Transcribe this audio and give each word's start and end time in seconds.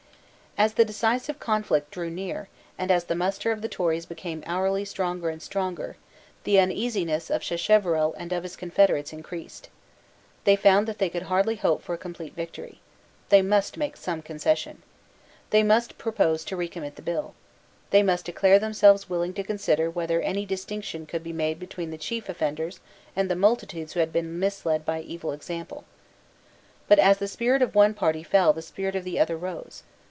As 0.57 0.73
the 0.73 0.85
decisive 0.85 1.39
conflict 1.39 1.89
drew 1.91 2.09
near, 2.11 2.47
and 2.77 2.91
as 2.91 3.05
the 3.05 3.15
muster 3.15 3.51
of 3.53 3.61
the 3.63 3.69
Tories 3.69 4.05
became 4.05 4.43
hourly 4.45 4.83
stronger 4.83 5.29
and 5.29 5.41
stronger, 5.41 5.95
the 6.43 6.59
uneasiness 6.59 7.29
of 7.31 7.41
Sacheverell 7.41 8.13
and 8.17 8.31
of 8.33 8.43
his 8.43 8.57
confederates 8.57 9.13
increased. 9.13 9.69
They 10.43 10.57
found 10.57 10.87
that 10.87 10.97
they 10.99 11.09
could 11.09 11.23
hardly 11.23 11.55
hope 11.55 11.81
for 11.81 11.95
a 11.95 11.97
complete 11.97 12.35
victory. 12.35 12.79
They 13.29 13.41
must 13.41 13.77
make 13.77 13.95
some 13.95 14.21
concession. 14.21 14.83
They 15.51 15.63
must 15.63 15.97
propose 15.97 16.43
to 16.45 16.57
recommit 16.57 16.95
the 16.95 17.01
bill. 17.01 17.33
They 17.91 18.03
must 18.03 18.25
declare 18.25 18.59
themselves 18.59 19.09
willing 19.09 19.33
to 19.35 19.43
consider 19.43 19.89
whether 19.89 20.19
any 20.19 20.45
distinction 20.45 21.05
could 21.05 21.23
be 21.23 21.33
made 21.33 21.59
between 21.59 21.89
the 21.91 21.97
chief 21.97 22.27
offenders 22.29 22.81
and 23.15 23.31
the 23.31 23.35
multitudes 23.37 23.93
who 23.93 23.99
had 24.01 24.11
been 24.13 24.37
misled 24.37 24.83
by 24.85 24.99
evil 24.99 25.31
example. 25.31 25.85
But 26.89 26.99
as 26.99 27.17
the 27.19 27.29
spirit 27.29 27.61
of 27.63 27.73
one 27.73 27.93
party 27.95 28.21
fell 28.21 28.51
the 28.51 28.61
spirit 28.61 28.97
of 28.97 29.05
the 29.05 29.17
other 29.17 29.37
rose. 29.37 29.81